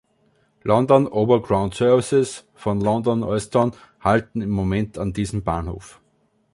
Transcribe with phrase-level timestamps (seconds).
[0.63, 6.01] London Overground-Services von London Euston halten im Moment an diesem Bahnhof.